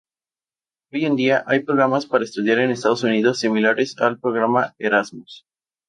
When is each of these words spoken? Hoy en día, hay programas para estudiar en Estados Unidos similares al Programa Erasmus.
Hoy 0.91 1.05
en 1.05 1.15
día, 1.15 1.43
hay 1.45 1.59
programas 1.59 2.07
para 2.07 2.23
estudiar 2.23 2.57
en 2.57 2.71
Estados 2.71 3.03
Unidos 3.03 3.37
similares 3.39 3.95
al 3.99 4.17
Programa 4.19 4.73
Erasmus. 4.79 5.45